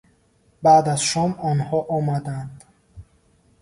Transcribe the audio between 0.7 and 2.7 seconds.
аз шом онҳо омаданд